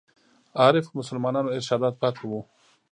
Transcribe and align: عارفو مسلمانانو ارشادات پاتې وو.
عارفو 0.61 0.91
مسلمانانو 0.99 1.53
ارشادات 1.57 1.95
پاتې 2.01 2.23
وو. 2.29 2.39